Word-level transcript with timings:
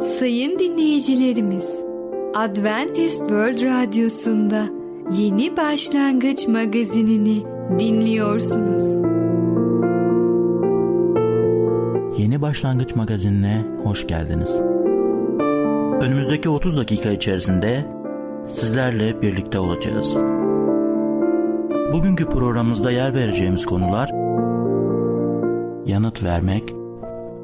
Sayın 0.00 0.58
dinleyicilerimiz, 0.58 1.82
Adventist 2.34 3.18
World 3.18 3.62
Radyosu'nda 3.62 4.66
Yeni 5.18 5.56
Başlangıç 5.56 6.48
magazinini 6.48 7.44
dinliyorsunuz. 7.78 9.02
Yeni 12.18 12.42
Başlangıç 12.42 12.96
magazinine 12.96 13.64
hoş 13.84 14.06
geldiniz. 14.06 14.56
Önümüzdeki 16.02 16.48
30 16.48 16.76
dakika 16.76 17.10
içerisinde 17.10 17.84
sizlerle 18.50 19.22
birlikte 19.22 19.58
olacağız. 19.58 20.14
Bugünkü 21.92 22.28
programımızda 22.28 22.90
yer 22.90 23.14
vereceğimiz 23.14 23.66
konular 23.66 24.10
yanıt 25.88 26.22
vermek, 26.22 26.74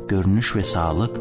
görünüş 0.08 0.56
ve 0.56 0.64
sağlık, 0.64 1.20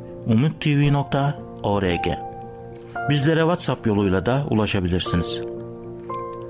Bizlere 3.09 3.39
WhatsApp 3.39 3.87
yoluyla 3.87 4.25
da 4.25 4.43
ulaşabilirsiniz. 4.49 5.41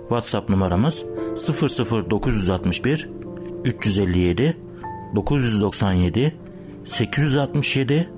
WhatsApp 0.02 0.50
numaramız 0.50 1.04
00961 2.10 3.10
357 3.66 4.58
997 5.16 6.36
867 6.86 8.10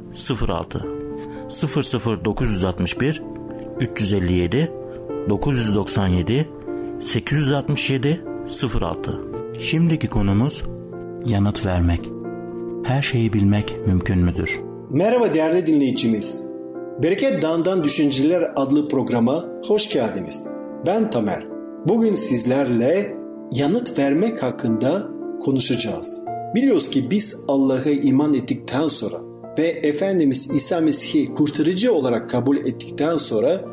06 0.47 0.86
00961 2.25 3.22
357 3.80 4.72
997 5.30 6.49
867 7.02 8.22
06 8.81 9.22
Şimdiki 9.59 10.08
konumuz 10.08 10.64
yanıt 11.25 11.66
vermek. 11.66 12.09
Her 12.83 13.02
şeyi 13.02 13.33
bilmek 13.33 13.88
mümkün 13.88 14.20
müdür? 14.20 14.72
Merhaba 14.94 15.33
değerli 15.33 15.67
dinleyicimiz. 15.67 16.47
Bereket 17.03 17.41
Dağı'ndan 17.41 17.83
Düşünceler 17.83 18.52
adlı 18.55 18.88
programa 18.88 19.45
hoş 19.67 19.89
geldiniz. 19.89 20.47
Ben 20.86 21.09
Tamer. 21.09 21.47
Bugün 21.88 22.16
sizlerle 22.16 23.17
yanıt 23.52 23.99
vermek 23.99 24.44
hakkında 24.44 25.08
konuşacağız. 25.41 26.21
Biliyoruz 26.55 26.89
ki 26.89 27.11
biz 27.11 27.36
Allah'a 27.47 27.89
iman 27.89 28.33
ettikten 28.33 28.88
sonra 28.88 29.21
ve 29.59 29.64
Efendimiz 29.64 30.52
İsa 30.53 30.81
Mesih'i 30.81 31.33
kurtarıcı 31.33 31.94
olarak 31.94 32.30
kabul 32.30 32.58
ettikten 32.58 33.17
sonra 33.17 33.66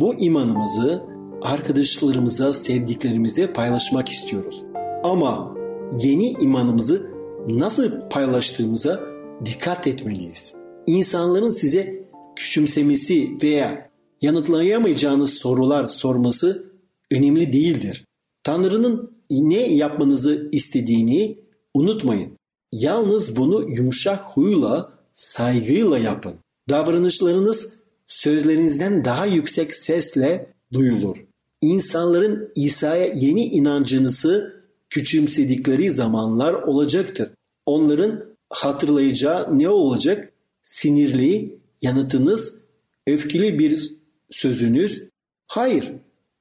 bu 0.00 0.14
imanımızı 0.14 1.02
arkadaşlarımıza, 1.42 2.54
sevdiklerimize 2.54 3.52
paylaşmak 3.52 4.08
istiyoruz. 4.08 4.64
Ama 5.04 5.54
yeni 5.96 6.30
imanımızı 6.30 7.10
nasıl 7.48 8.08
paylaştığımıza 8.10 9.00
dikkat 9.44 9.86
etmeliyiz. 9.86 10.55
İnsanların 10.86 11.50
size 11.50 12.08
küçümsemesi 12.36 13.38
veya 13.42 13.90
yanıtlayamayacağınız 14.22 15.34
sorular 15.34 15.86
sorması 15.86 16.72
önemli 17.10 17.52
değildir. 17.52 18.04
Tanrı'nın 18.42 19.10
ne 19.30 19.74
yapmanızı 19.74 20.48
istediğini 20.52 21.38
unutmayın. 21.74 22.32
Yalnız 22.72 23.36
bunu 23.36 23.70
yumuşak 23.70 24.24
huyla, 24.24 24.92
saygıyla 25.14 25.98
yapın. 25.98 26.34
Davranışlarınız 26.68 27.72
sözlerinizden 28.06 29.04
daha 29.04 29.26
yüksek 29.26 29.74
sesle 29.74 30.52
duyulur. 30.72 31.16
İnsanların 31.60 32.52
İsa'ya 32.54 33.06
yeni 33.06 33.44
inancınızı 33.44 34.64
küçümsedikleri 34.90 35.90
zamanlar 35.90 36.52
olacaktır. 36.52 37.30
Onların 37.66 38.24
hatırlayacağı 38.50 39.58
ne 39.58 39.68
olacak? 39.68 40.32
Sinirli 40.66 41.58
yanıtınız, 41.82 42.60
öfkeli 43.06 43.58
bir 43.58 43.94
sözünüz. 44.30 45.04
Hayır, 45.46 45.92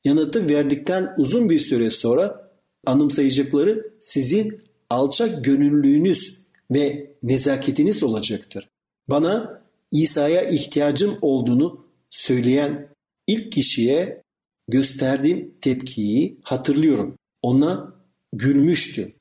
yanıtı 0.03 0.49
verdikten 0.49 1.13
uzun 1.17 1.49
bir 1.49 1.59
süre 1.59 1.91
sonra 1.91 2.51
anımsayacakları 2.85 3.91
sizin 3.99 4.59
alçak 4.89 5.45
gönüllülüğünüz 5.45 6.39
ve 6.71 7.11
nezaketiniz 7.23 8.03
olacaktır. 8.03 8.69
Bana 9.09 9.61
İsa'ya 9.91 10.41
ihtiyacım 10.41 11.17
olduğunu 11.21 11.85
söyleyen 12.09 12.87
ilk 13.27 13.51
kişiye 13.51 14.21
gösterdiğim 14.67 15.53
tepkiyi 15.61 16.39
hatırlıyorum. 16.43 17.15
Ona 17.41 17.93
gülmüştü. 18.33 19.11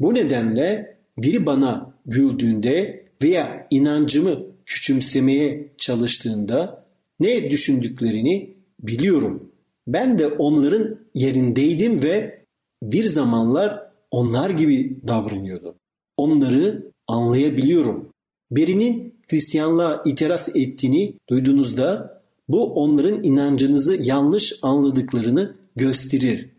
Bu 0.00 0.14
nedenle 0.14 0.98
biri 1.18 1.46
bana 1.46 1.94
güldüğünde 2.06 3.06
veya 3.22 3.66
inancımı 3.70 4.53
küçümsemeye 4.66 5.72
çalıştığında 5.78 6.84
ne 7.20 7.50
düşündüklerini 7.50 8.54
biliyorum. 8.80 9.52
Ben 9.86 10.18
de 10.18 10.28
onların 10.28 10.98
yerindeydim 11.14 12.02
ve 12.02 12.44
bir 12.82 13.04
zamanlar 13.04 13.90
onlar 14.10 14.50
gibi 14.50 14.96
davranıyordum. 15.08 15.74
Onları 16.16 16.92
anlayabiliyorum. 17.08 18.08
Birinin 18.50 19.14
Hristiyanlığa 19.30 20.02
itiraz 20.04 20.48
ettiğini 20.56 21.14
duyduğunuzda 21.28 22.22
bu 22.48 22.72
onların 22.72 23.22
inancınızı 23.22 24.02
yanlış 24.02 24.52
anladıklarını 24.62 25.54
gösterir. 25.76 26.50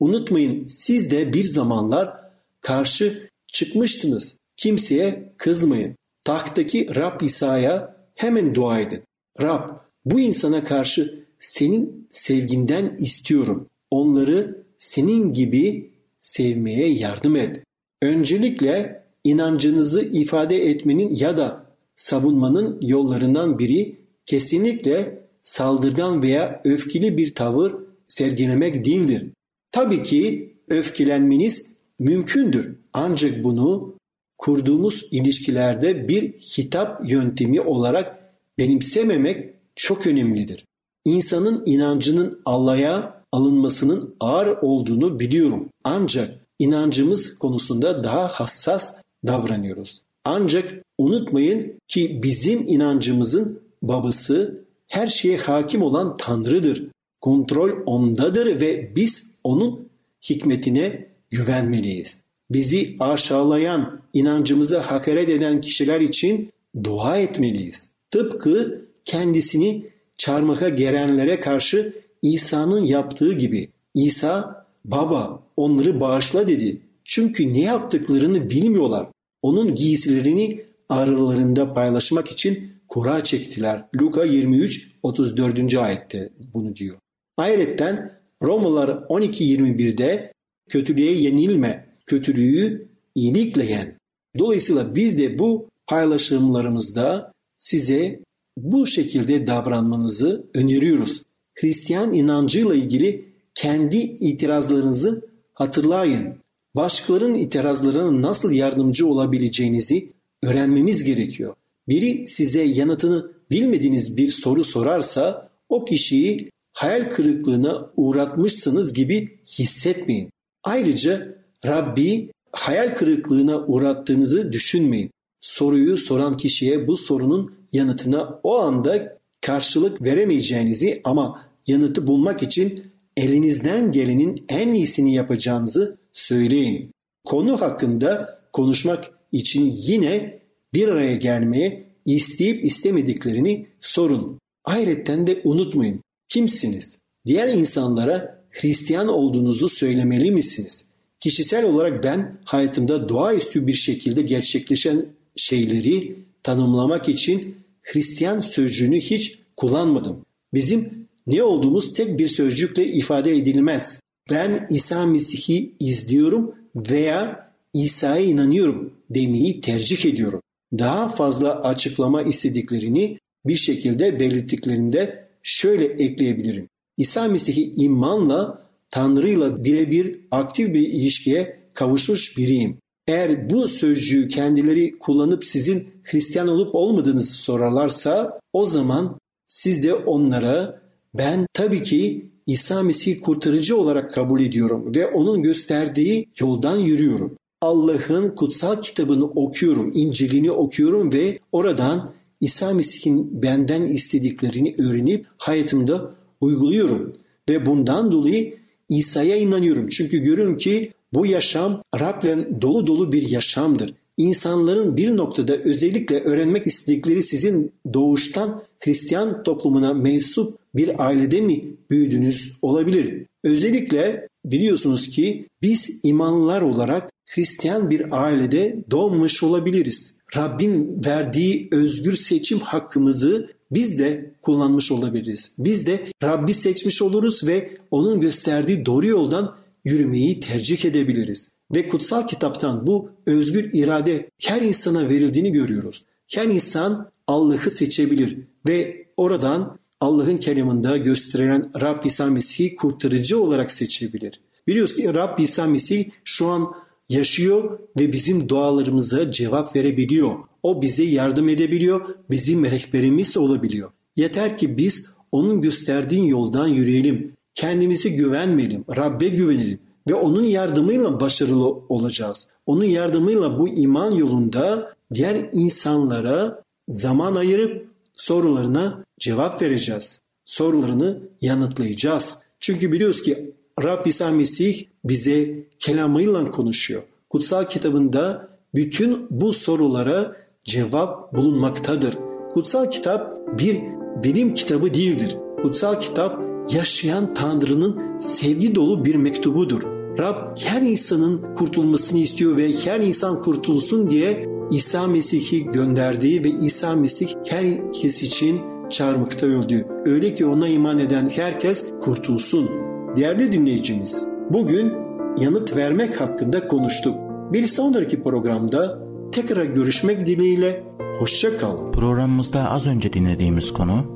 Unutmayın 0.00 0.66
siz 0.66 1.10
de 1.10 1.32
bir 1.32 1.44
zamanlar 1.44 2.16
karşı 2.60 3.28
çıkmıştınız. 3.52 4.38
Kimseye 4.56 5.34
kızmayın. 5.36 5.96
Tahtaki 6.24 6.94
Rab 6.94 7.20
İsa'ya 7.20 7.96
hemen 8.14 8.54
dua 8.54 8.80
edin. 8.80 9.00
Rab 9.42 9.70
bu 10.04 10.20
insana 10.20 10.64
karşı 10.64 11.24
senin 11.38 12.08
sevginden 12.10 12.96
istiyorum. 12.98 13.68
Onları 13.90 14.64
senin 14.78 15.32
gibi 15.32 15.90
sevmeye 16.20 16.88
yardım 16.88 17.36
et. 17.36 17.62
Öncelikle 18.02 19.04
inancınızı 19.24 20.02
ifade 20.02 20.70
etmenin 20.70 21.16
ya 21.16 21.36
da 21.36 21.66
savunmanın 21.96 22.78
yollarından 22.80 23.58
biri 23.58 24.00
kesinlikle 24.26 25.24
saldırgan 25.42 26.22
veya 26.22 26.60
öfkeli 26.64 27.16
bir 27.16 27.34
tavır 27.34 27.74
sergilemek 28.06 28.84
değildir. 28.84 29.30
Tabii 29.72 30.02
ki 30.02 30.54
öfkelenmeniz 30.68 31.72
mümkündür. 31.98 32.76
Ancak 32.92 33.44
bunu 33.44 33.94
kurduğumuz 34.38 35.08
ilişkilerde 35.10 36.08
bir 36.08 36.32
hitap 36.32 37.10
yöntemi 37.10 37.60
olarak 37.60 38.32
benimsememek 38.58 39.54
çok 39.76 40.06
önemlidir. 40.06 40.64
İnsanın 41.04 41.62
inancının 41.66 42.40
Allah'a 42.44 43.24
alınmasının 43.32 44.14
ağır 44.20 44.46
olduğunu 44.46 45.20
biliyorum. 45.20 45.68
Ancak 45.84 46.40
inancımız 46.58 47.38
konusunda 47.38 48.04
daha 48.04 48.28
hassas 48.28 48.96
davranıyoruz. 49.26 50.02
Ancak 50.24 50.84
unutmayın 50.98 51.80
ki 51.88 52.20
bizim 52.22 52.66
inancımızın 52.66 53.60
babası 53.82 54.64
her 54.86 55.06
şeye 55.06 55.36
hakim 55.38 55.82
olan 55.82 56.14
Tanrı'dır. 56.16 56.86
Kontrol 57.20 57.70
ondadır 57.86 58.60
ve 58.60 58.96
biz 58.96 59.34
onun 59.44 59.88
hikmetine 60.22 61.06
güvenmeliyiz. 61.30 62.23
Bizi 62.50 62.96
aşağılayan, 63.00 64.00
inancımızı 64.12 64.78
hakaret 64.78 65.28
eden 65.28 65.60
kişiler 65.60 66.00
için 66.00 66.50
dua 66.84 67.18
etmeliyiz. 67.18 67.90
Tıpkı 68.10 68.84
kendisini 69.04 69.86
çarmıha 70.16 70.68
gerenlere 70.68 71.40
karşı 71.40 71.92
İsa'nın 72.22 72.84
yaptığı 72.84 73.32
gibi. 73.32 73.68
İsa, 73.94 74.66
baba 74.84 75.42
onları 75.56 76.00
bağışla 76.00 76.48
dedi. 76.48 76.80
Çünkü 77.04 77.52
ne 77.52 77.60
yaptıklarını 77.60 78.50
bilmiyorlar. 78.50 79.06
Onun 79.42 79.74
giysilerini 79.74 80.64
aralarında 80.88 81.72
paylaşmak 81.72 82.30
için 82.30 82.72
kura 82.88 83.24
çektiler. 83.24 83.84
Luka 84.00 84.24
23 84.24 84.90
34. 85.02 85.74
ayette 85.74 86.30
bunu 86.54 86.76
diyor. 86.76 86.96
Ayrıca 87.36 88.20
Romalılar 88.42 88.88
12.21'de 88.88 90.32
kötülüğe 90.68 91.12
yenilme, 91.12 91.86
kötülüğü 92.06 92.88
iyilikle 93.14 93.64
yen. 93.64 93.98
Dolayısıyla 94.38 94.94
biz 94.94 95.18
de 95.18 95.38
bu 95.38 95.68
paylaşımlarımızda 95.86 97.32
size 97.58 98.20
bu 98.56 98.86
şekilde 98.86 99.46
davranmanızı 99.46 100.46
öneriyoruz. 100.54 101.22
Hristiyan 101.54 102.14
inancıyla 102.14 102.74
ilgili 102.74 103.34
kendi 103.54 103.96
itirazlarınızı 103.96 105.24
hatırlayın. 105.54 106.36
Başkalarının 106.76 107.34
itirazlarına 107.34 108.22
nasıl 108.22 108.52
yardımcı 108.52 109.06
olabileceğinizi 109.06 110.12
öğrenmemiz 110.42 111.04
gerekiyor. 111.04 111.54
Biri 111.88 112.26
size 112.26 112.62
yanıtını 112.62 113.30
bilmediğiniz 113.50 114.16
bir 114.16 114.28
soru 114.28 114.64
sorarsa 114.64 115.50
o 115.68 115.84
kişiyi 115.84 116.50
hayal 116.72 117.10
kırıklığına 117.10 117.90
uğratmışsınız 117.96 118.94
gibi 118.94 119.38
hissetmeyin. 119.58 120.30
Ayrıca 120.62 121.43
Rabbi 121.66 122.30
hayal 122.52 122.94
kırıklığına 122.94 123.66
uğrattığınızı 123.66 124.52
düşünmeyin. 124.52 125.10
Soruyu 125.40 125.96
soran 125.96 126.36
kişiye 126.36 126.86
bu 126.86 126.96
sorunun 126.96 127.54
yanıtına 127.72 128.40
o 128.42 128.58
anda 128.58 129.18
karşılık 129.40 130.02
veremeyeceğinizi 130.02 131.00
ama 131.04 131.42
yanıtı 131.66 132.06
bulmak 132.06 132.42
için 132.42 132.84
elinizden 133.16 133.90
gelenin 133.90 134.44
en 134.48 134.72
iyisini 134.72 135.14
yapacağınızı 135.14 135.96
söyleyin. 136.12 136.90
Konu 137.24 137.60
hakkında 137.60 138.40
konuşmak 138.52 139.10
için 139.32 139.74
yine 139.76 140.38
bir 140.74 140.88
araya 140.88 141.14
gelmeye 141.14 141.84
isteyip 142.04 142.64
istemediklerini 142.64 143.66
sorun. 143.80 144.38
Ayrıca 144.64 145.26
de 145.26 145.40
unutmayın. 145.44 146.00
Kimsiniz? 146.28 146.98
Diğer 147.26 147.48
insanlara 147.48 148.44
Hristiyan 148.50 149.08
olduğunuzu 149.08 149.68
söylemeli 149.68 150.30
misiniz? 150.30 150.86
Kişisel 151.24 151.64
olarak 151.64 152.04
ben 152.04 152.38
hayatımda 152.44 153.08
doğaüstü 153.08 153.66
bir 153.66 153.72
şekilde 153.72 154.22
gerçekleşen 154.22 155.06
şeyleri 155.36 156.16
tanımlamak 156.42 157.08
için 157.08 157.56
Hristiyan 157.82 158.40
sözcüğünü 158.40 159.00
hiç 159.00 159.38
kullanmadım. 159.56 160.26
Bizim 160.54 161.08
ne 161.26 161.42
olduğumuz 161.42 161.94
tek 161.94 162.18
bir 162.18 162.28
sözcükle 162.28 162.86
ifade 162.86 163.36
edilmez. 163.36 164.00
Ben 164.30 164.66
İsa 164.70 165.06
Mesih'i 165.06 165.72
izliyorum 165.80 166.54
veya 166.76 167.50
İsa'ya 167.74 168.24
inanıyorum 168.24 168.92
demeyi 169.10 169.60
tercih 169.60 170.06
ediyorum. 170.06 170.40
Daha 170.78 171.08
fazla 171.08 171.62
açıklama 171.62 172.22
istediklerini 172.22 173.18
bir 173.46 173.56
şekilde 173.56 174.20
belirttiklerinde 174.20 175.28
şöyle 175.42 175.84
ekleyebilirim. 175.84 176.68
İsa 176.96 177.28
Mesih'i 177.28 177.72
imanla 177.84 178.63
Tanrı'yla 178.94 179.64
birebir 179.64 180.20
aktif 180.30 180.68
bir 180.74 180.88
ilişkiye 180.88 181.60
kavuşmuş 181.74 182.38
biriyim. 182.38 182.78
Eğer 183.06 183.50
bu 183.50 183.68
sözcüğü 183.68 184.28
kendileri 184.28 184.98
kullanıp 184.98 185.44
sizin 185.44 185.88
Hristiyan 186.02 186.48
olup 186.48 186.74
olmadığınızı 186.74 187.32
sorarlarsa 187.32 188.40
o 188.52 188.66
zaman 188.66 189.18
siz 189.46 189.84
de 189.84 189.94
onlara 189.94 190.82
ben 191.14 191.46
tabii 191.52 191.82
ki 191.82 192.30
İsa 192.46 192.82
Mesih'i 192.82 193.20
kurtarıcı 193.20 193.76
olarak 193.76 194.14
kabul 194.14 194.40
ediyorum 194.40 194.92
ve 194.96 195.06
onun 195.06 195.42
gösterdiği 195.42 196.28
yoldan 196.40 196.78
yürüyorum. 196.78 197.36
Allah'ın 197.60 198.34
kutsal 198.34 198.82
kitabını 198.82 199.24
okuyorum, 199.24 199.92
İncil'ini 199.94 200.50
okuyorum 200.52 201.12
ve 201.12 201.38
oradan 201.52 202.10
İsa 202.40 202.74
Mesih'in 202.74 203.42
benden 203.42 203.84
istediklerini 203.84 204.74
öğrenip 204.78 205.26
hayatımda 205.38 206.14
uyguluyorum. 206.40 207.12
Ve 207.48 207.66
bundan 207.66 208.12
dolayı 208.12 208.63
İsa'ya 208.88 209.36
inanıyorum. 209.36 209.88
Çünkü 209.88 210.18
görüyorum 210.18 210.56
ki 210.56 210.92
bu 211.12 211.26
yaşam 211.26 211.82
Rab'le 212.00 212.62
dolu 212.62 212.86
dolu 212.86 213.12
bir 213.12 213.28
yaşamdır. 213.28 213.94
İnsanların 214.16 214.96
bir 214.96 215.16
noktada 215.16 215.56
özellikle 215.56 216.20
öğrenmek 216.20 216.66
istedikleri 216.66 217.22
sizin 217.22 217.72
doğuştan 217.94 218.62
Hristiyan 218.84 219.42
toplumuna 219.42 219.94
mensup 219.94 220.58
bir 220.74 221.06
ailede 221.06 221.40
mi 221.40 221.64
büyüdünüz 221.90 222.52
olabilir. 222.62 223.26
Özellikle 223.44 224.28
biliyorsunuz 224.44 225.08
ki 225.08 225.48
biz 225.62 226.00
imanlılar 226.02 226.62
olarak 226.62 227.10
Hristiyan 227.34 227.90
bir 227.90 228.24
ailede 228.24 228.84
doğmuş 228.90 229.42
olabiliriz. 229.42 230.13
Rabbin 230.36 231.00
verdiği 231.06 231.68
özgür 231.72 232.16
seçim 232.16 232.58
hakkımızı 232.58 233.50
biz 233.70 233.98
de 233.98 234.34
kullanmış 234.42 234.92
olabiliriz. 234.92 235.54
Biz 235.58 235.86
de 235.86 236.06
Rabbi 236.22 236.54
seçmiş 236.54 237.02
oluruz 237.02 237.46
ve 237.46 237.74
onun 237.90 238.20
gösterdiği 238.20 238.86
doğru 238.86 239.06
yoldan 239.06 239.56
yürümeyi 239.84 240.40
tercih 240.40 240.84
edebiliriz. 240.84 241.48
Ve 241.74 241.88
kutsal 241.88 242.26
kitaptan 242.26 242.86
bu 242.86 243.10
özgür 243.26 243.70
irade 243.72 244.30
her 244.42 244.62
insana 244.62 245.08
verildiğini 245.08 245.52
görüyoruz. 245.52 246.04
Her 246.34 246.46
insan 246.46 247.10
Allah'ı 247.26 247.70
seçebilir 247.70 248.38
ve 248.68 249.06
oradan 249.16 249.78
Allah'ın 250.00 250.36
kelamında 250.36 250.96
gösterilen 250.96 251.64
Rab 251.80 252.04
İsa 252.04 252.26
Mesih'i 252.26 252.76
kurtarıcı 252.76 253.42
olarak 253.42 253.72
seçebilir. 253.72 254.40
Biliyoruz 254.66 254.96
ki 254.96 255.14
Rab 255.14 255.38
İsa 255.38 255.66
Mesih 255.66 256.10
şu 256.24 256.46
an 256.46 256.74
yaşıyor 257.08 257.78
ve 258.00 258.12
bizim 258.12 258.48
dualarımıza 258.48 259.30
cevap 259.30 259.76
verebiliyor. 259.76 260.34
O 260.62 260.82
bize 260.82 261.04
yardım 261.04 261.48
edebiliyor, 261.48 262.08
bizim 262.30 262.64
rehberimiz 262.64 263.36
olabiliyor. 263.36 263.90
Yeter 264.16 264.58
ki 264.58 264.78
biz 264.78 265.10
onun 265.32 265.60
gösterdiğin 265.60 266.24
yoldan 266.24 266.68
yürüyelim. 266.68 267.32
Kendimizi 267.54 268.16
güvenmeyelim, 268.16 268.84
Rabbe 268.96 269.28
güvenelim 269.28 269.78
ve 270.10 270.14
onun 270.14 270.44
yardımıyla 270.44 271.20
başarılı 271.20 271.68
olacağız. 271.68 272.48
Onun 272.66 272.84
yardımıyla 272.84 273.58
bu 273.58 273.68
iman 273.68 274.10
yolunda 274.10 274.92
diğer 275.14 275.48
insanlara 275.52 276.62
zaman 276.88 277.34
ayırıp 277.34 277.88
sorularına 278.16 279.04
cevap 279.18 279.62
vereceğiz. 279.62 280.20
Sorularını 280.44 281.18
yanıtlayacağız. 281.40 282.38
Çünkü 282.60 282.92
biliyoruz 282.92 283.22
ki 283.22 283.54
Rab 283.82 284.06
İsa 284.06 284.30
Mesih 284.30 284.84
bize 285.04 285.66
kelamıyla 285.78 286.50
konuşuyor. 286.50 287.02
Kutsal 287.30 287.64
kitabında 287.64 288.48
bütün 288.74 289.26
bu 289.30 289.52
sorulara 289.52 290.36
cevap 290.64 291.34
bulunmaktadır. 291.34 292.14
Kutsal 292.54 292.90
kitap 292.90 293.36
bir 293.58 293.80
bilim 294.22 294.54
kitabı 294.54 294.94
değildir. 294.94 295.36
Kutsal 295.62 296.00
kitap 296.00 296.40
yaşayan 296.72 297.34
Tanrı'nın 297.34 298.18
sevgi 298.18 298.74
dolu 298.74 299.04
bir 299.04 299.14
mektubudur. 299.14 299.82
Rab 300.18 300.58
her 300.58 300.82
insanın 300.82 301.54
kurtulmasını 301.54 302.18
istiyor 302.18 302.56
ve 302.56 302.72
her 302.84 303.00
insan 303.00 303.42
kurtulsun 303.42 304.10
diye 304.10 304.46
İsa 304.70 305.06
Mesih'i 305.06 305.64
gönderdiği 305.64 306.44
ve 306.44 306.48
İsa 306.48 306.96
Mesih 306.96 307.28
herkes 307.46 308.22
için 308.22 308.60
çarmıkta 308.90 309.46
öldü. 309.46 309.86
Öyle 310.06 310.34
ki 310.34 310.46
ona 310.46 310.68
iman 310.68 310.98
eden 310.98 311.26
herkes 311.26 311.84
kurtulsun. 312.00 312.70
Değerli 313.16 313.52
dinleyicimiz, 313.52 314.26
bugün 314.50 315.03
yanıt 315.38 315.76
vermek 315.76 316.20
hakkında 316.20 316.68
konuştuk. 316.68 317.16
Bir 317.52 317.66
sonraki 317.66 318.22
programda 318.22 318.98
tekrar 319.32 319.64
görüşmek 319.64 320.26
dileğiyle 320.26 320.84
hoşça 321.18 321.58
kalın. 321.58 321.92
Programımızda 321.92 322.70
az 322.70 322.86
önce 322.86 323.12
dinlediğimiz 323.12 323.72
konu 323.72 324.06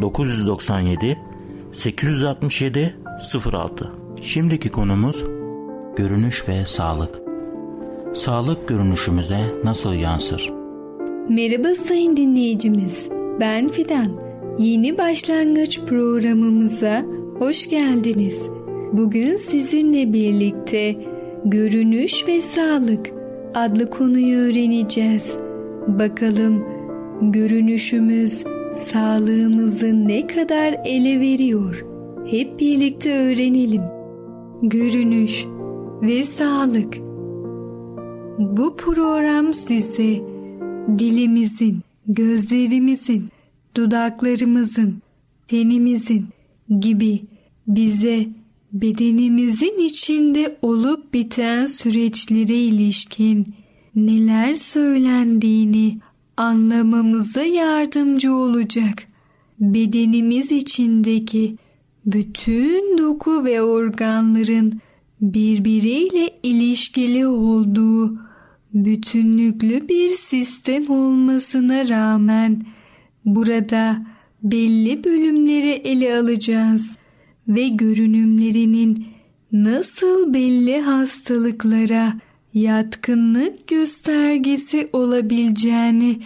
997 0.00 1.18
867 1.72 2.96
06 3.52 3.92
Şimdiki 4.22 4.70
konumuz 4.70 5.24
görünüş 5.96 6.48
ve 6.48 6.66
sağlık. 6.66 7.18
Sağlık 8.14 8.68
görünüşümüze 8.68 9.40
nasıl 9.64 9.92
yansır? 9.92 10.57
Merhaba 11.28 11.74
sayın 11.74 12.16
dinleyicimiz. 12.16 13.08
Ben 13.40 13.68
Fidan. 13.68 14.08
Yeni 14.58 14.98
başlangıç 14.98 15.80
programımıza 15.80 17.04
hoş 17.38 17.68
geldiniz. 17.68 18.50
Bugün 18.92 19.36
sizinle 19.36 20.12
birlikte 20.12 20.96
görünüş 21.44 22.28
ve 22.28 22.40
sağlık 22.40 23.06
adlı 23.54 23.90
konuyu 23.90 24.38
öğreneceğiz. 24.38 25.38
Bakalım 25.88 26.64
görünüşümüz 27.22 28.44
sağlığımızı 28.74 30.08
ne 30.08 30.26
kadar 30.26 30.74
ele 30.84 31.20
veriyor? 31.20 31.86
Hep 32.30 32.60
birlikte 32.60 33.18
öğrenelim. 33.18 33.82
Görünüş 34.62 35.46
ve 36.02 36.24
sağlık. 36.24 36.94
Bu 38.38 38.76
program 38.76 39.54
size 39.54 40.37
dilimizin, 40.98 41.80
gözlerimizin, 42.06 43.28
dudaklarımızın, 43.76 45.02
tenimizin 45.48 46.26
gibi 46.80 47.20
bize 47.66 48.28
bedenimizin 48.72 49.84
içinde 49.84 50.58
olup 50.62 51.14
biten 51.14 51.66
süreçlere 51.66 52.56
ilişkin 52.56 53.54
neler 53.96 54.54
söylendiğini 54.54 55.98
anlamamıza 56.36 57.42
yardımcı 57.42 58.34
olacak. 58.34 59.04
Bedenimiz 59.60 60.52
içindeki 60.52 61.56
bütün 62.06 62.98
doku 62.98 63.44
ve 63.44 63.62
organların 63.62 64.80
birbiriyle 65.20 66.30
ilişkili 66.42 67.26
olduğu 67.26 68.27
bütünlüklü 68.74 69.88
bir 69.88 70.08
sistem 70.08 70.90
olmasına 70.90 71.88
rağmen 71.88 72.66
burada 73.24 74.06
belli 74.42 75.04
bölümleri 75.04 75.70
ele 75.70 76.18
alacağız 76.18 76.98
ve 77.48 77.68
görünümlerinin 77.68 79.06
nasıl 79.52 80.34
belli 80.34 80.80
hastalıklara 80.80 82.14
yatkınlık 82.54 83.68
göstergesi 83.68 84.88
olabileceğini 84.92 86.18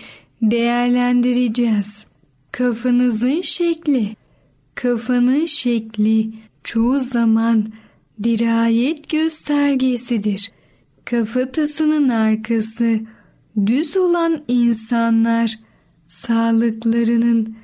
değerlendireceğiz. 0.42 2.06
Kafanızın 2.52 3.40
şekli 3.40 4.16
Kafanın 4.74 5.44
şekli 5.44 6.30
çoğu 6.64 7.00
zaman 7.00 7.66
dirayet 8.22 9.08
göstergesidir. 9.08 10.51
Kafatasının 11.04 12.08
arkası 12.08 13.00
düz 13.66 13.96
olan 13.96 14.42
insanlar 14.48 15.58
sağlıklarının 16.06 17.56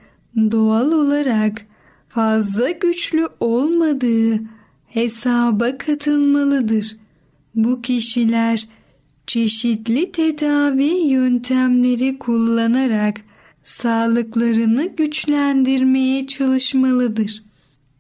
doğal 0.51 0.93
olarak 0.93 1.67
fazla 2.09 2.71
güçlü 2.71 3.29
olmadığı 3.41 4.41
hesaba 4.87 5.79
katılmalıdır. 5.79 6.97
Bu 7.55 7.83
kişiler 7.83 8.69
çeşitli 9.27 10.13
tedavi 10.13 11.11
yöntemleri 11.11 12.19
kullanarak 12.19 13.21
sağlıklarını 13.63 14.89
güçlendirmeye 14.97 16.27
çalışmalıdır. 16.27 17.43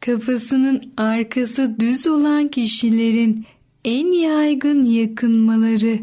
Kafasının 0.00 0.82
arkası 0.96 1.80
düz 1.80 2.06
olan 2.06 2.48
kişilerin 2.48 3.46
en 3.84 4.12
yaygın 4.12 4.82
yakınmaları 4.82 6.00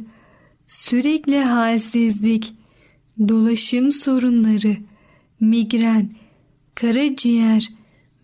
sürekli 0.67 1.39
halsizlik, 1.39 2.53
dolaşım 3.27 3.91
sorunları, 3.91 4.77
migren, 5.39 6.10
karaciğer 6.75 7.70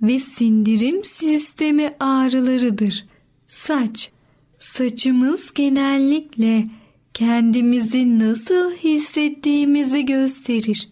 ve 0.01 0.19
sindirim 0.19 1.03
sistemi 1.03 1.93
ağrılarıdır. 1.99 3.05
Saç, 3.47 4.11
saçımız 4.59 5.53
genellikle 5.53 6.67
kendimizi 7.13 8.19
nasıl 8.19 8.71
hissettiğimizi 8.71 10.05
gösterir. 10.05 10.89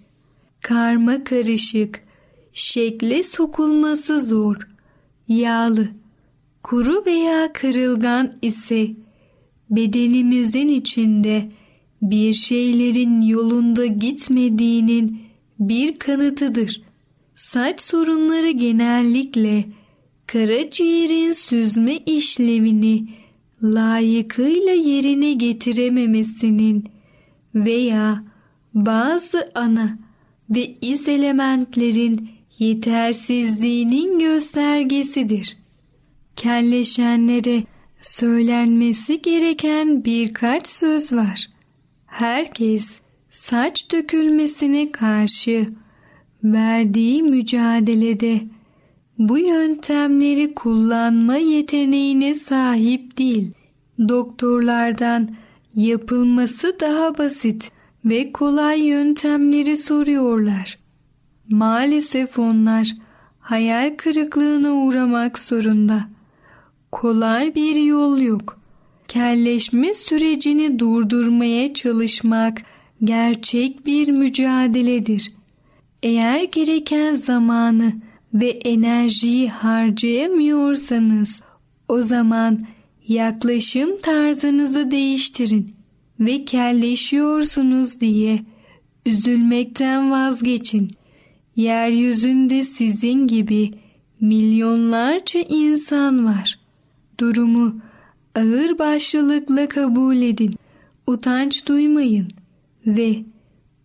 Karma 0.62 1.24
karışık, 1.24 2.04
şekle 2.54 3.24
sokulması 3.24 4.22
zor, 4.22 4.68
yağlı, 5.28 5.88
kuru 6.63 7.06
veya 7.06 7.54
kırılgan 7.54 8.34
ise 8.42 8.88
bedenimizin 9.70 10.68
içinde 10.68 11.51
bir 12.01 12.34
şeylerin 12.34 13.22
yolunda 13.22 13.86
gitmediğinin 13.86 15.22
bir 15.60 16.00
kanıtıdır. 16.00 16.82
Saç 17.34 17.82
sorunları 17.82 18.50
genellikle 18.50 19.66
karaciğerin 20.28 21.34
süzme 21.34 21.98
işlevini 21.98 23.08
layıkıyla 23.63 24.74
yerine 24.74 25.34
getirememesinin 25.34 26.86
veya 27.56 28.24
bazı 28.74 29.51
ana 29.56 30.00
ve 30.50 30.75
iz 30.82 31.08
elementlerin 31.08 32.30
yetersizliğinin 32.60 34.20
göstergesidir. 34.20 35.59
Kelleşenlere 36.39 37.63
söylenmesi 38.01 39.22
gereken 39.22 40.05
birkaç 40.05 40.67
söz 40.67 41.13
var. 41.13 41.50
Herkes 42.05 43.00
saç 43.29 43.91
dökülmesine 43.91 44.91
karşı 44.91 45.65
verdiği 46.43 47.24
mücadelede 47.24 48.41
bu 49.17 49.38
yöntemleri 49.38 50.53
kullanma 50.55 51.36
yeteneğine 51.36 52.34
sahip 52.34 53.17
değil. 53.17 53.51
Doktorlardan 54.10 55.29
yapılması 55.75 56.77
daha 56.79 57.17
basit 57.17 57.72
ve 58.05 58.31
kolay 58.31 58.88
yöntemleri 58.88 59.77
soruyorlar. 59.77 60.79
Maalesef 61.50 62.39
onlar 62.39 62.93
hayal 63.39 63.96
kırıklığına 63.98 64.72
uğramak 64.72 65.39
zorunda. 65.39 66.19
Kolay 66.91 67.55
bir 67.55 67.75
yol 67.75 68.19
yok. 68.19 68.60
Kelleşme 69.08 69.93
sürecini 69.93 70.79
durdurmaya 70.79 71.74
çalışmak 71.74 72.62
gerçek 73.03 73.86
bir 73.86 74.08
mücadeledir. 74.08 75.34
Eğer 76.03 76.43
gereken 76.43 77.15
zamanı 77.15 77.93
ve 78.34 78.50
enerjiyi 78.50 79.50
harcayamıyorsanız 79.50 81.41
o 81.88 82.03
zaman 82.03 82.60
yaklaşım 83.08 84.01
tarzınızı 84.01 84.91
değiştirin 84.91 85.75
ve 86.19 86.46
kelleşiyorsunuz 86.46 88.01
diye 88.01 88.39
üzülmekten 89.05 90.12
vazgeçin. 90.12 90.88
Yeryüzünde 91.55 92.63
sizin 92.63 93.27
gibi 93.27 93.72
milyonlarca 94.22 95.39
insan 95.39 96.25
var. 96.25 96.59
Durumu 97.20 97.76
ağır 98.36 98.80
başlılıkla 98.80 99.68
kabul 99.68 100.16
edin. 100.16 100.54
Utanç 101.08 101.66
duymayın 101.66 102.28
ve 102.88 103.16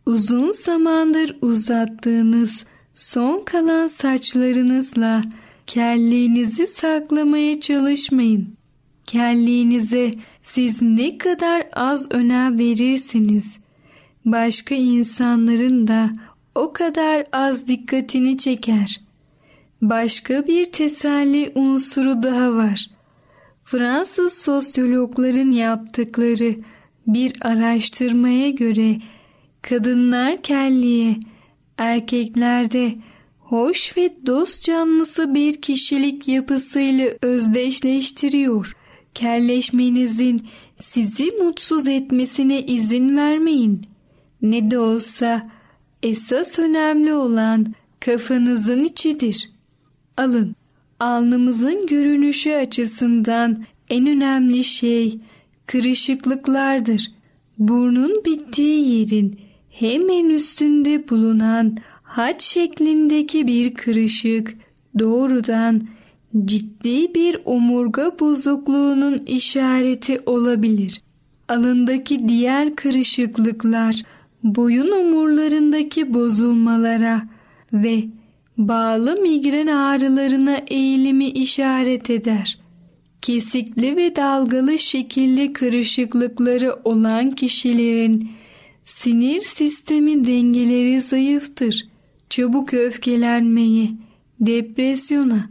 uzun 0.06 0.50
zamandır 0.50 1.36
uzattığınız 1.40 2.64
son 2.94 3.42
kalan 3.44 3.86
saçlarınızla 3.86 5.22
kelliğinizi 5.66 6.66
saklamaya 6.66 7.60
çalışmayın. 7.60 8.48
Kelliğinize 9.06 10.14
siz 10.42 10.82
ne 10.82 11.18
kadar 11.18 11.66
az 11.72 12.12
önem 12.12 12.58
verirsiniz, 12.58 13.58
başka 14.24 14.74
insanların 14.74 15.86
da 15.86 16.10
o 16.54 16.72
kadar 16.72 17.26
az 17.32 17.68
dikkatini 17.68 18.38
çeker. 18.38 19.00
Başka 19.82 20.46
bir 20.46 20.72
teselli 20.72 21.52
unsuru 21.54 22.22
daha 22.22 22.54
var. 22.54 22.93
Fransız 23.64 24.32
sosyologların 24.32 25.50
yaptıkları 25.50 26.56
bir 27.06 27.32
araştırmaya 27.40 28.50
göre 28.50 28.96
kadınlar 29.62 30.42
kelliğe, 30.42 31.16
erkeklerde 31.78 32.94
hoş 33.38 33.96
ve 33.96 34.12
dost 34.26 34.64
canlısı 34.64 35.34
bir 35.34 35.60
kişilik 35.60 36.28
yapısıyla 36.28 37.08
özdeşleştiriyor. 37.22 38.76
Kelleşmenizin 39.14 40.46
sizi 40.80 41.32
mutsuz 41.42 41.88
etmesine 41.88 42.62
izin 42.62 43.16
vermeyin. 43.16 43.86
Ne 44.42 44.70
de 44.70 44.78
olsa 44.78 45.50
esas 46.02 46.58
önemli 46.58 47.14
olan 47.14 47.74
kafanızın 48.00 48.84
içidir. 48.84 49.50
Alın, 50.16 50.56
alnımızın 51.00 51.86
görünüşü 51.86 52.52
açısından 52.52 53.64
en 53.90 54.06
önemli 54.06 54.64
şey 54.64 55.18
kırışıklıklardır. 55.66 57.12
Burnun 57.58 58.24
bittiği 58.24 58.98
yerin 58.98 59.40
hemen 59.70 60.30
üstünde 60.30 61.08
bulunan 61.08 61.76
haç 62.02 62.42
şeklindeki 62.42 63.46
bir 63.46 63.74
kırışık 63.74 64.54
doğrudan 64.98 65.82
ciddi 66.44 67.14
bir 67.14 67.38
omurga 67.44 68.18
bozukluğunun 68.20 69.18
işareti 69.26 70.20
olabilir. 70.26 71.02
Alındaki 71.48 72.28
diğer 72.28 72.74
kırışıklıklar 72.74 74.02
boyun 74.42 74.92
omurlarındaki 74.92 76.14
bozulmalara 76.14 77.22
ve 77.72 78.04
bağlı 78.58 79.16
migren 79.22 79.66
ağrılarına 79.66 80.56
eğilimi 80.56 81.28
işaret 81.28 82.10
eder. 82.10 82.58
kesikli 83.22 83.96
ve 83.96 84.16
dalgalı 84.16 84.78
şekilli 84.78 85.52
kırışıklıkları 85.52 86.76
olan 86.84 87.30
kişilerin 87.30 88.30
sinir 88.82 89.40
sistemi 89.40 90.26
dengeleri 90.26 91.00
zayıftır. 91.00 91.88
Çabuk 92.30 92.74
öfkelenmeyi, 92.74 93.90
depresyona 94.40 95.50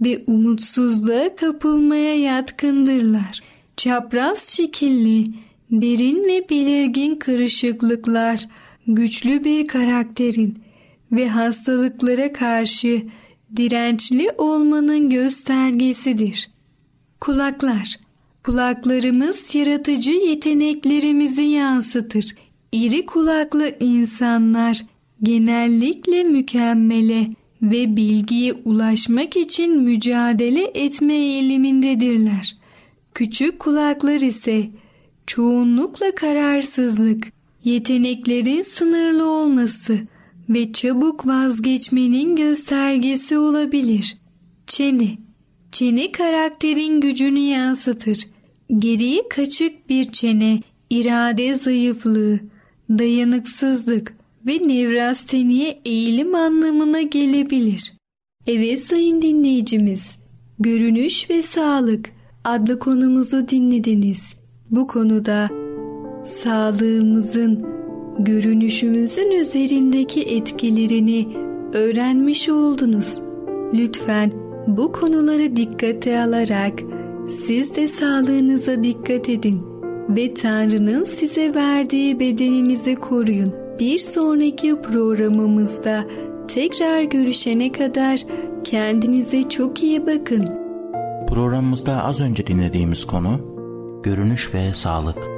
ve 0.00 0.24
umutsuzluğa 0.26 1.36
kapılmaya 1.36 2.18
yatkındırlar. 2.18 3.40
Çapraz 3.76 4.48
şekilli, 4.48 5.30
derin 5.70 6.24
ve 6.24 6.48
belirgin 6.50 7.16
kırışıklıklar 7.16 8.48
güçlü 8.86 9.44
bir 9.44 9.66
karakterin 9.66 10.58
ve 11.12 11.28
hastalıklara 11.28 12.32
karşı 12.32 13.02
dirençli 13.56 14.30
olmanın 14.38 15.10
göstergesidir. 15.10 16.50
Kulaklar 17.20 17.98
Kulaklarımız 18.48 19.54
yaratıcı 19.54 20.10
yeteneklerimizi 20.10 21.42
yansıtır. 21.42 22.34
İri 22.72 23.06
kulaklı 23.06 23.74
insanlar 23.80 24.80
genellikle 25.22 26.24
mükemmele 26.24 27.30
ve 27.62 27.96
bilgiye 27.96 28.52
ulaşmak 28.52 29.36
için 29.36 29.82
mücadele 29.82 30.64
etme 30.74 31.14
eğilimindedirler. 31.14 32.56
Küçük 33.14 33.58
kulaklar 33.58 34.20
ise 34.20 34.70
çoğunlukla 35.26 36.14
kararsızlık, 36.14 37.32
yeteneklerin 37.64 38.62
sınırlı 38.62 39.30
olması 39.30 39.98
ve 40.48 40.72
çabuk 40.72 41.26
vazgeçmenin 41.26 42.36
göstergesi 42.36 43.38
olabilir. 43.38 44.18
Çene 44.66 45.18
Çene 45.72 46.12
karakterin 46.12 47.00
gücünü 47.00 47.38
yansıtır. 47.38 48.18
Geriye 48.78 49.28
kaçık 49.28 49.88
bir 49.88 50.12
çene, 50.12 50.60
irade 50.90 51.54
zayıflığı, 51.54 52.40
dayanıksızlık 52.90 54.14
ve 54.46 54.68
nevrasteniye 54.68 55.80
eğilim 55.84 56.34
anlamına 56.34 57.02
gelebilir. 57.02 57.92
Evet 58.46 58.80
sayın 58.80 59.22
dinleyicimiz, 59.22 60.18
görünüş 60.58 61.30
ve 61.30 61.42
sağlık 61.42 62.10
adlı 62.44 62.78
konumuzu 62.78 63.48
dinlediniz. 63.48 64.34
Bu 64.70 64.86
konuda 64.86 65.50
sağlığımızın, 66.24 67.77
görünüşümüzün 68.18 69.30
üzerindeki 69.30 70.22
etkilerini 70.22 71.28
öğrenmiş 71.72 72.48
oldunuz. 72.48 73.22
Lütfen 73.74 74.32
bu 74.66 74.92
konuları 74.92 75.56
dikkate 75.56 76.20
alarak 76.20 76.72
siz 77.28 77.76
de 77.76 77.88
sağlığınıza 77.88 78.84
dikkat 78.84 79.28
edin 79.28 79.62
ve 80.08 80.28
Tanrı'nın 80.28 81.04
size 81.04 81.54
verdiği 81.54 82.20
bedeninizi 82.20 82.94
koruyun. 82.94 83.54
Bir 83.80 83.98
sonraki 83.98 84.80
programımızda 84.82 86.04
tekrar 86.48 87.02
görüşene 87.02 87.72
kadar 87.72 88.20
kendinize 88.64 89.48
çok 89.48 89.82
iyi 89.82 90.06
bakın. 90.06 90.48
Programımızda 91.28 92.04
az 92.04 92.20
önce 92.20 92.46
dinlediğimiz 92.46 93.04
konu 93.04 93.40
görünüş 94.02 94.54
ve 94.54 94.74
sağlık. 94.74 95.37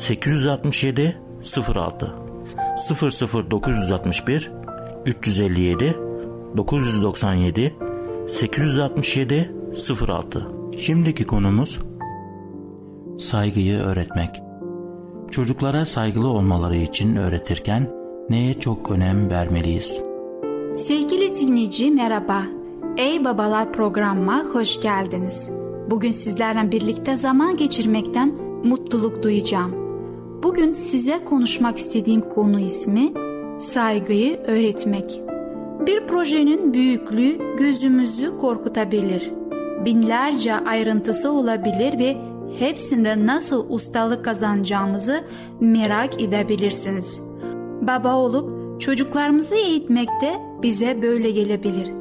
867 0.00 1.16
06 1.74 2.14
00961 3.50 4.50
357 5.06 5.96
997 6.56 7.74
867 8.28 9.54
06 10.08 10.48
Şimdiki 10.78 11.24
konumuz 11.24 11.78
saygıyı 13.18 13.78
öğretmek. 13.78 14.42
Çocuklara 15.30 15.86
saygılı 15.86 16.28
olmaları 16.28 16.76
için 16.76 17.16
öğretirken 17.16 17.90
neye 18.30 18.60
çok 18.60 18.90
önem 18.90 19.30
vermeliyiz? 19.30 20.00
Sevgili 20.76 21.34
dinleyici 21.34 21.90
merhaba. 21.90 22.42
Ey 22.96 23.24
Babalar 23.24 23.72
programıma 23.72 24.44
hoş 24.52 24.80
geldiniz. 24.80 25.50
Bugün 25.90 26.12
sizlerle 26.12 26.70
birlikte 26.70 27.16
zaman 27.16 27.56
geçirmekten 27.56 28.34
mutluluk 28.64 29.22
duyacağım. 29.22 29.79
Bugün 30.42 30.72
size 30.72 31.24
konuşmak 31.24 31.78
istediğim 31.78 32.28
konu 32.28 32.60
ismi 32.60 33.12
saygıyı 33.60 34.36
öğretmek. 34.36 35.22
Bir 35.86 36.06
projenin 36.06 36.72
büyüklüğü 36.72 37.56
gözümüzü 37.56 38.38
korkutabilir. 38.38 39.30
Binlerce 39.84 40.54
ayrıntısı 40.54 41.32
olabilir 41.32 41.98
ve 41.98 42.16
hepsinde 42.58 43.26
nasıl 43.26 43.70
ustalık 43.70 44.24
kazanacağımızı 44.24 45.24
merak 45.60 46.22
edebilirsiniz. 46.22 47.22
Baba 47.80 48.14
olup 48.14 48.80
çocuklarımızı 48.80 49.54
eğitmekte 49.54 50.40
bize 50.62 51.02
böyle 51.02 51.30
gelebilir. 51.30 51.92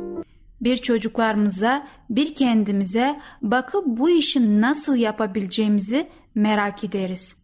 Bir 0.62 0.76
çocuklarımıza, 0.76 1.88
bir 2.10 2.36
kendimize 2.36 3.20
bakıp 3.42 3.86
bu 3.86 4.10
işi 4.10 4.62
nasıl 4.62 4.96
yapabileceğimizi 4.96 6.08
merak 6.36 6.84
ederiz. 6.84 7.39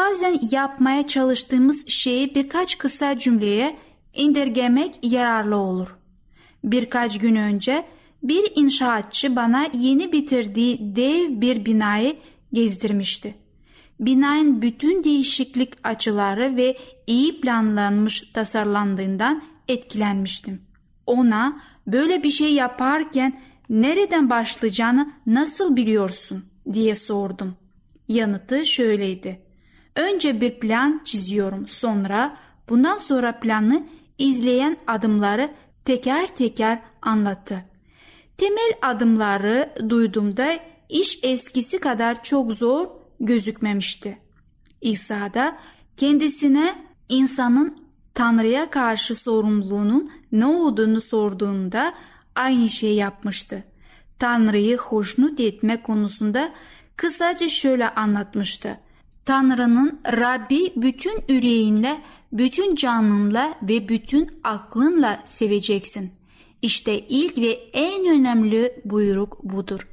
Bazen 0.00 0.40
yapmaya 0.50 1.06
çalıştığımız 1.06 1.88
şeyi 1.88 2.34
birkaç 2.34 2.78
kısa 2.78 3.18
cümleye 3.18 3.76
indirgemek 4.14 4.98
yararlı 5.02 5.56
olur. 5.56 5.96
Birkaç 6.64 7.18
gün 7.18 7.36
önce 7.36 7.84
bir 8.22 8.52
inşaatçı 8.56 9.36
bana 9.36 9.68
yeni 9.72 10.12
bitirdiği 10.12 10.96
dev 10.96 11.40
bir 11.40 11.64
binayı 11.64 12.16
gezdirmişti. 12.52 13.34
Binanın 14.00 14.62
bütün 14.62 15.04
değişiklik 15.04 15.72
açıları 15.84 16.56
ve 16.56 16.76
iyi 17.06 17.40
planlanmış 17.40 18.20
tasarlandığından 18.20 19.42
etkilenmiştim. 19.68 20.62
Ona 21.06 21.62
böyle 21.86 22.22
bir 22.22 22.30
şey 22.30 22.54
yaparken 22.54 23.40
nereden 23.70 24.30
başlayacağını 24.30 25.12
nasıl 25.26 25.76
biliyorsun 25.76 26.44
diye 26.72 26.94
sordum. 26.94 27.56
Yanıtı 28.08 28.66
şöyleydi. 28.66 29.49
Önce 29.96 30.40
bir 30.40 30.60
plan 30.60 31.00
çiziyorum 31.04 31.68
sonra 31.68 32.36
bundan 32.68 32.96
sonra 32.96 33.40
planı 33.40 33.86
izleyen 34.18 34.76
adımları 34.86 35.50
teker 35.84 36.36
teker 36.36 36.82
anlattı. 37.02 37.64
Temel 38.38 38.72
adımları 38.82 39.74
duyduğumda 39.88 40.58
iş 40.88 41.18
eskisi 41.22 41.78
kadar 41.78 42.22
çok 42.22 42.52
zor 42.52 42.86
gözükmemişti. 43.20 44.18
İsa 44.80 45.34
da 45.34 45.56
kendisine 45.96 46.84
insanın 47.08 47.84
Tanrı'ya 48.14 48.70
karşı 48.70 49.14
sorumluluğunun 49.14 50.10
ne 50.32 50.46
olduğunu 50.46 51.00
sorduğunda 51.00 51.94
aynı 52.34 52.68
şeyi 52.68 52.96
yapmıştı. 52.96 53.64
Tanrı'yı 54.18 54.76
hoşnut 54.76 55.40
etme 55.40 55.82
konusunda 55.82 56.52
kısaca 56.96 57.48
şöyle 57.48 57.88
anlatmıştı. 57.88 58.80
Tanrı'nın 59.30 60.00
Rabbi 60.06 60.72
bütün 60.76 61.24
yüreğinle, 61.28 62.02
bütün 62.32 62.74
canınla 62.74 63.54
ve 63.62 63.88
bütün 63.88 64.28
aklınla 64.44 65.22
seveceksin. 65.24 66.12
İşte 66.62 66.98
ilk 66.98 67.38
ve 67.38 67.50
en 67.72 68.06
önemli 68.06 68.82
buyruk 68.84 69.44
budur. 69.44 69.88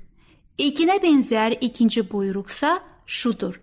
İkine 0.57 1.03
benzer 1.03 1.57
ikinci 1.61 2.11
buyruksa 2.11 2.79
şudur. 3.05 3.61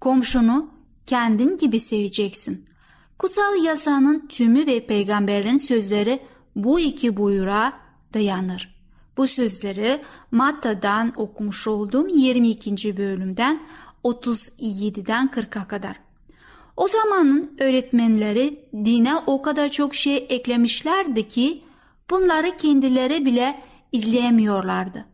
Komşunu 0.00 0.70
kendin 1.06 1.58
gibi 1.58 1.80
seveceksin. 1.80 2.66
Kutsal 3.18 3.64
yasanın 3.64 4.26
tümü 4.28 4.66
ve 4.66 4.86
peygamberin 4.86 5.58
sözleri 5.58 6.20
bu 6.56 6.80
iki 6.80 7.16
buyruğa 7.16 7.72
dayanır. 8.14 8.74
Bu 9.16 9.26
sözleri 9.26 10.00
Matta'dan 10.30 11.12
okumuş 11.16 11.66
olduğum 11.66 12.08
22. 12.08 12.96
bölümden 12.96 13.60
37'den 14.04 15.28
40'a 15.28 15.68
kadar. 15.68 15.96
O 16.76 16.88
zamanın 16.88 17.56
öğretmenleri 17.58 18.68
dine 18.84 19.16
o 19.16 19.42
kadar 19.42 19.68
çok 19.68 19.94
şey 19.94 20.26
eklemişlerdi 20.28 21.28
ki 21.28 21.64
bunları 22.10 22.56
kendileri 22.56 23.24
bile 23.24 23.60
izleyemiyorlardı. 23.92 25.06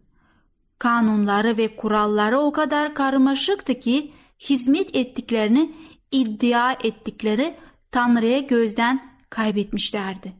Kanunları 0.79 1.57
ve 1.57 1.77
kuralları 1.77 2.39
o 2.39 2.53
kadar 2.53 2.95
karmaşıktı 2.95 3.81
ki 3.81 4.13
hizmet 4.41 4.97
ettiklerini 4.97 5.75
iddia 6.11 6.73
ettikleri 6.73 7.57
Tanrı'ya 7.91 8.39
gözden 8.39 9.11
kaybetmişlerdi. 9.31 10.33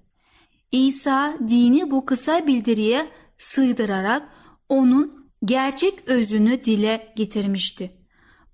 İsa 0.73 1.37
dini 1.49 1.91
bu 1.91 2.07
kısa 2.07 2.47
bildiriye 2.47 3.11
sığdırarak 3.39 4.29
onun 4.69 5.31
gerçek 5.45 6.09
özünü 6.09 6.65
dile 6.65 7.13
getirmişti. 7.17 8.00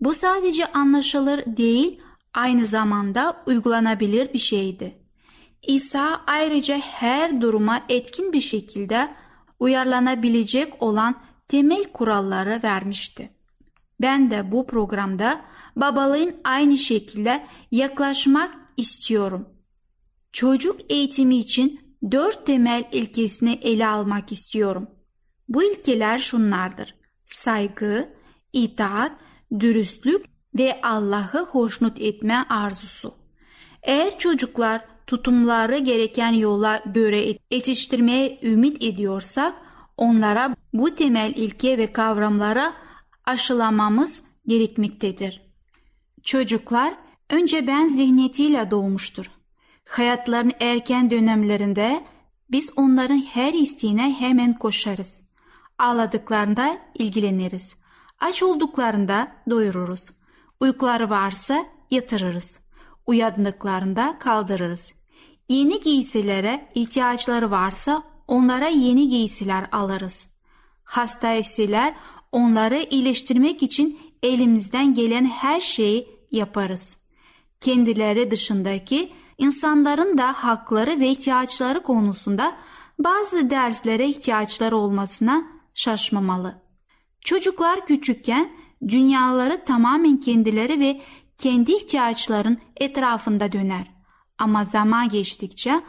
Bu 0.00 0.14
sadece 0.14 0.72
anlaşılır 0.72 1.42
değil, 1.46 2.00
aynı 2.34 2.66
zamanda 2.66 3.42
uygulanabilir 3.46 4.32
bir 4.32 4.38
şeydi. 4.38 4.98
İsa 5.66 6.20
ayrıca 6.26 6.78
her 6.78 7.40
duruma 7.40 7.84
etkin 7.88 8.32
bir 8.32 8.40
şekilde 8.40 9.14
uyarlanabilecek 9.60 10.82
olan 10.82 11.14
temel 11.48 11.84
kuralları 11.84 12.60
vermişti. 12.64 13.30
Ben 14.00 14.30
de 14.30 14.52
bu 14.52 14.66
programda 14.66 15.40
babalığın 15.76 16.34
aynı 16.44 16.76
şekilde 16.76 17.46
yaklaşmak 17.70 18.54
istiyorum. 18.76 19.48
Çocuk 20.32 20.80
eğitimi 20.88 21.36
için 21.36 21.80
dört 22.10 22.46
temel 22.46 22.84
ilkesini 22.92 23.58
ele 23.62 23.86
almak 23.86 24.32
istiyorum. 24.32 24.90
Bu 25.48 25.62
ilkeler 25.62 26.18
şunlardır. 26.18 26.94
Saygı, 27.26 28.08
itaat, 28.52 29.12
dürüstlük 29.60 30.26
ve 30.54 30.80
Allah'ı 30.82 31.44
hoşnut 31.44 32.00
etme 32.00 32.46
arzusu. 32.48 33.14
Eğer 33.82 34.18
çocuklar 34.18 34.84
tutumları 35.06 35.78
gereken 35.78 36.32
yola 36.32 36.82
göre 36.94 37.38
yetiştirmeye 37.50 38.40
ümit 38.42 38.82
ediyorsak 38.82 39.54
onlara 39.96 40.56
bu 40.72 40.94
temel 40.94 41.32
ilke 41.36 41.78
ve 41.78 41.92
kavramlara 41.92 42.72
aşılamamız 43.24 44.22
gerekmektedir. 44.46 45.42
Çocuklar 46.22 46.94
önce 47.30 47.66
ben 47.66 47.88
zihniyetiyle 47.88 48.70
doğmuştur. 48.70 49.30
Hayatların 49.88 50.52
erken 50.60 51.10
dönemlerinde 51.10 52.04
biz 52.50 52.72
onların 52.76 53.22
her 53.22 53.52
isteğine 53.52 54.12
hemen 54.12 54.52
koşarız. 54.52 55.20
Ağladıklarında 55.78 56.78
ilgileniriz. 56.94 57.76
Aç 58.20 58.42
olduklarında 58.42 59.32
doyururuz. 59.50 60.10
Uykuları 60.60 61.10
varsa 61.10 61.66
yatırırız. 61.90 62.60
Uyandıklarında 63.06 64.16
kaldırırız. 64.18 64.94
Yeni 65.48 65.80
giysilere 65.80 66.68
ihtiyaçları 66.74 67.50
varsa 67.50 68.02
onlara 68.28 68.68
yeni 68.68 69.08
giysiler 69.08 69.66
alırız. 69.72 70.36
Hasta 70.84 71.34
iseler 71.34 71.94
onları 72.32 72.86
iyileştirmek 72.90 73.62
için 73.62 73.98
elimizden 74.22 74.94
gelen 74.94 75.24
her 75.24 75.60
şeyi 75.60 76.08
yaparız. 76.30 76.96
Kendileri 77.60 78.30
dışındaki 78.30 79.12
insanların 79.38 80.18
da 80.18 80.32
hakları 80.32 81.00
ve 81.00 81.08
ihtiyaçları 81.08 81.82
konusunda 81.82 82.56
bazı 82.98 83.50
derslere 83.50 84.08
ihtiyaçları 84.08 84.76
olmasına 84.76 85.44
şaşmamalı. 85.74 86.65
Çocuklar 87.26 87.86
küçükken 87.86 88.50
dünyaları 88.88 89.64
tamamen 89.64 90.16
kendileri 90.16 90.80
ve 90.80 91.00
kendi 91.38 91.72
ihtiyaçların 91.72 92.58
etrafında 92.76 93.52
döner. 93.52 93.86
Ama 94.38 94.64
zaman 94.64 95.08
geçtikçe 95.08 95.80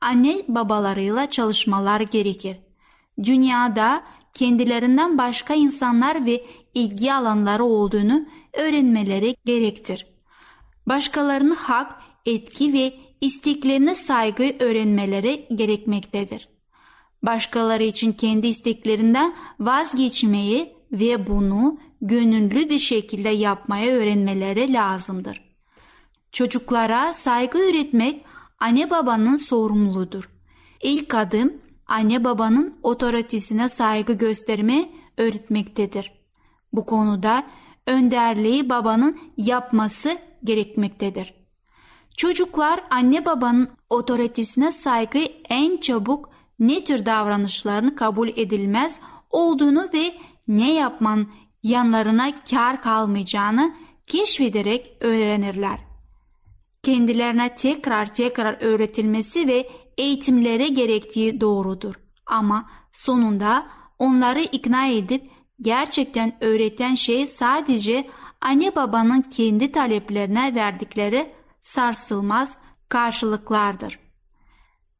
anne 0.00 0.42
babalarıyla 0.48 1.30
çalışmalar 1.30 2.00
gerekir. 2.00 2.56
Dünyada 3.22 4.02
kendilerinden 4.34 5.18
başka 5.18 5.54
insanlar 5.54 6.26
ve 6.26 6.44
ilgi 6.74 7.12
alanları 7.12 7.64
olduğunu 7.64 8.26
öğrenmeleri 8.52 9.36
gerektir. 9.44 10.06
Başkalarının 10.86 11.54
hak, 11.54 12.02
etki 12.26 12.72
ve 12.72 12.94
isteklerine 13.20 13.94
saygı 13.94 14.56
öğrenmeleri 14.60 15.46
gerekmektedir. 15.54 16.48
Başkaları 17.22 17.82
için 17.82 18.12
kendi 18.12 18.46
isteklerinden 18.46 19.34
vazgeçmeyi 19.60 20.75
ve 20.92 21.26
bunu 21.26 21.78
gönüllü 22.00 22.70
bir 22.70 22.78
şekilde 22.78 23.28
yapmayı 23.28 23.92
öğrenmeleri 23.92 24.72
lazımdır. 24.72 25.46
Çocuklara 26.32 27.12
saygı 27.12 27.58
öğretmek 27.58 28.24
anne 28.60 28.90
babanın 28.90 29.36
sorumluluğudur. 29.36 30.30
İlk 30.82 31.14
adım 31.14 31.52
anne 31.86 32.24
babanın 32.24 32.78
otoritesine 32.82 33.68
saygı 33.68 34.12
gösterme 34.12 34.90
öğretmektedir. 35.16 36.12
Bu 36.72 36.86
konuda 36.86 37.46
önderliği 37.86 38.68
babanın 38.68 39.18
yapması 39.36 40.18
gerekmektedir. 40.44 41.34
Çocuklar 42.16 42.80
anne 42.90 43.24
babanın 43.24 43.68
otoritesine 43.90 44.72
saygı 44.72 45.18
en 45.48 45.76
çabuk 45.76 46.30
ne 46.58 46.84
tür 46.84 47.06
davranışlarını 47.06 47.96
kabul 47.96 48.28
edilmez 48.28 49.00
olduğunu 49.30 49.88
ve 49.94 50.12
ne 50.48 50.74
yapman 50.74 51.26
yanlarına 51.62 52.32
kar 52.50 52.82
kalmayacağını 52.82 53.74
keşfederek 54.06 54.96
öğrenirler. 55.00 55.78
Kendilerine 56.82 57.54
tekrar 57.54 58.14
tekrar 58.14 58.60
öğretilmesi 58.60 59.48
ve 59.48 59.70
eğitimlere 59.98 60.68
gerektiği 60.68 61.40
doğrudur. 61.40 61.94
Ama 62.26 62.70
sonunda 62.92 63.66
onları 63.98 64.40
ikna 64.40 64.86
edip 64.86 65.30
gerçekten 65.60 66.36
öğreten 66.40 66.94
şey 66.94 67.26
sadece 67.26 68.10
anne 68.40 68.76
babanın 68.76 69.22
kendi 69.22 69.72
taleplerine 69.72 70.54
verdikleri 70.54 71.32
sarsılmaz 71.62 72.58
karşılıklardır. 72.88 73.98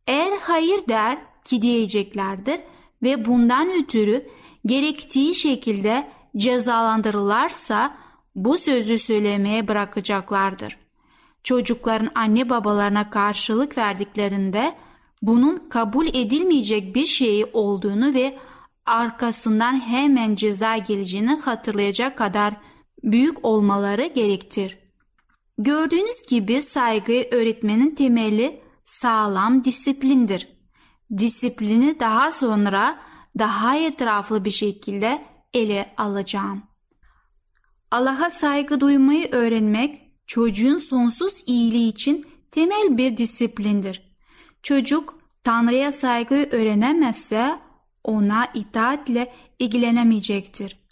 Eğer 0.06 0.38
hayır 0.40 0.88
der 0.88 1.18
ki 1.44 1.62
diyeceklerdir 1.62 2.60
ve 3.02 3.24
bundan 3.26 3.82
ötürü 3.82 4.28
gerektiği 4.66 5.34
şekilde 5.34 6.10
cezalandırırlarsa 6.36 7.96
bu 8.34 8.58
sözü 8.58 8.98
söylemeye 8.98 9.68
bırakacaklardır. 9.68 10.78
Çocukların 11.44 12.10
anne 12.14 12.50
babalarına 12.50 13.10
karşılık 13.10 13.78
verdiklerinde 13.78 14.74
bunun 15.22 15.68
kabul 15.68 16.06
edilmeyecek 16.06 16.94
bir 16.94 17.04
şey 17.04 17.44
olduğunu 17.52 18.14
ve 18.14 18.38
arkasından 18.86 19.80
hemen 19.80 20.34
ceza 20.34 20.76
geleceğini 20.76 21.34
hatırlayacak 21.34 22.18
kadar 22.18 22.56
büyük 23.02 23.44
olmaları 23.44 24.06
gerektir. 24.06 24.78
Gördüğünüz 25.58 26.26
gibi 26.28 26.62
saygı 26.62 27.12
öğretmenin 27.12 27.94
temeli 27.94 28.60
sağlam 28.84 29.64
disiplindir. 29.64 30.48
Disiplini 31.18 32.00
daha 32.00 32.32
sonra 32.32 32.98
daha 33.38 33.76
etraflı 33.76 34.44
bir 34.44 34.50
şekilde 34.50 35.22
ele 35.54 35.94
alacağım. 35.96 36.62
Allah'a 37.90 38.30
saygı 38.30 38.80
duymayı 38.80 39.28
öğrenmek 39.32 40.02
çocuğun 40.26 40.78
sonsuz 40.78 41.42
iyiliği 41.46 41.88
için 41.88 42.26
temel 42.50 42.98
bir 42.98 43.16
disiplindir. 43.16 44.16
Çocuk 44.62 45.18
Tanrı'ya 45.44 45.92
saygı 45.92 46.34
öğrenemezse 46.34 47.58
ona 48.04 48.46
itaatle 48.54 49.32
ilgilenemeyecektir. 49.58 50.86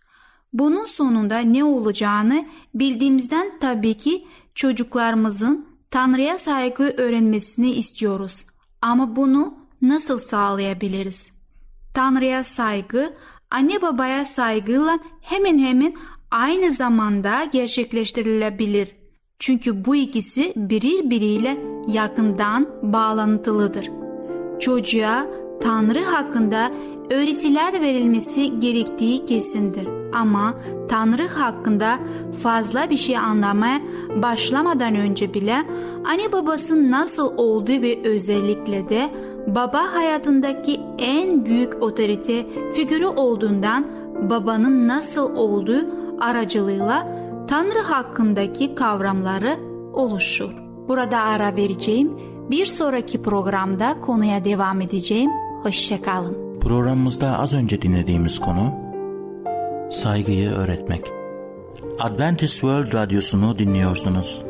Bunun 0.52 0.85
sonunda 0.85 1.38
ne 1.38 1.64
olacağını 1.64 2.46
bildiğimizden 2.74 3.59
tabii 3.61 3.94
ki 3.94 4.26
çocuklarımızın 4.54 5.68
Tanrı'ya 5.90 6.38
saygı 6.38 6.85
öğrenmesini 6.85 7.70
istiyoruz. 7.70 8.46
Ama 8.83 9.16
bunu 9.16 9.59
nasıl 9.83 10.18
sağlayabiliriz? 10.18 11.34
Tanrı'ya 11.94 12.44
saygı, 12.44 13.12
anne 13.50 13.83
babaya 13.83 14.24
saygıyla 14.24 14.98
hemen 15.20 15.59
hemen 15.59 15.94
aynı 16.30 16.72
zamanda 16.72 17.44
gerçekleştirilebilir. 17.44 18.96
Çünkü 19.38 19.85
bu 19.85 19.96
ikisi 19.96 20.52
birbiriyle 20.57 21.57
yakından 21.87 22.68
bağlantılıdır. 22.83 23.90
Çocuğa 24.61 25.26
Tanrı 25.62 26.04
hakkında 26.04 26.70
öğretiler 27.11 27.80
verilmesi 27.80 28.61
gerektiği 28.61 29.26
kesindir. 29.26 29.88
Ama 30.12 30.54
Tanrı 30.88 31.28
hakkında 31.28 31.98
fazla 32.42 32.90
bir 32.90 32.96
şey 32.96 33.18
anlamaya 33.18 33.80
başlamadan 34.22 34.94
önce 34.94 35.35
bile 35.35 35.57
anne 36.04 36.33
babası 36.33 36.90
nasıl 36.90 37.33
olduğu 37.37 37.83
ve 37.83 37.98
özellikle 38.04 38.88
de 38.88 39.11
baba 39.46 39.92
hayatındaki 39.92 40.80
en 40.98 41.44
büyük 41.44 41.83
otorite 41.83 42.46
figürü 42.74 43.07
olduğundan 43.07 43.87
babanın 44.30 44.88
nasıl 44.88 45.37
olduğu 45.37 45.87
aracılığıyla 46.20 47.09
Tanrı 47.48 47.80
hakkındaki 47.83 48.74
kavramları 48.74 49.57
oluşur. 49.92 50.50
Burada 50.88 51.18
ara 51.18 51.57
vereceğim. 51.57 52.11
Bir 52.50 52.64
sonraki 52.64 53.22
programda 53.22 54.00
konuya 54.00 54.44
devam 54.44 54.80
edeceğim. 54.80 55.30
Hoşçakalın. 55.62 56.61
Programımızda 56.61 57.38
az 57.38 57.54
önce 57.54 57.83
dinlediğimiz 57.83 58.38
konu 58.38 58.72
saygıyı 59.92 60.50
öğretmek. 60.50 61.12
Adventist 62.00 62.52
World 62.52 62.94
Radyosu'nu 62.94 63.59
dinliyorsunuz. 63.59 64.42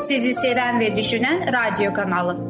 Sizi 0.00 0.34
seven 0.34 0.80
ve 0.80 0.96
düşünen 0.96 1.52
radyo 1.52 1.94
kanalı. 1.94 2.49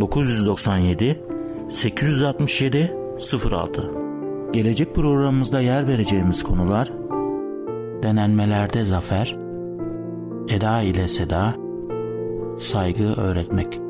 997 0.00 1.20
867 1.70 2.96
06 3.50 3.90
Gelecek 4.52 4.94
programımızda 4.94 5.60
yer 5.60 5.88
vereceğimiz 5.88 6.42
konular 6.42 6.92
Denenmelerde 8.02 8.84
zafer 8.84 9.36
Eda 10.48 10.82
ile 10.82 11.08
Seda 11.08 11.54
Saygı 12.60 13.14
öğretmek 13.20 13.80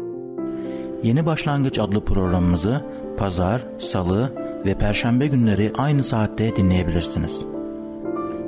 Yeni 1.03 1.27
Başlangıç 1.27 1.79
adlı 1.79 2.05
programımızı 2.05 2.85
pazar, 3.18 3.66
salı 3.79 4.33
ve 4.66 4.75
perşembe 4.75 5.27
günleri 5.27 5.73
aynı 5.79 6.05
saatte 6.05 6.57
dinleyebilirsiniz. 6.57 7.40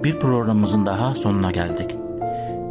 Bir 0.04 0.18
programımızın 0.18 0.86
daha 0.86 1.14
sonuna 1.14 1.50
geldik. 1.50 1.96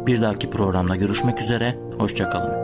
Bir 0.06 0.22
dahaki 0.22 0.50
programda 0.50 0.96
görüşmek 0.96 1.40
üzere, 1.40 1.78
hoşçakalın. 1.98 2.59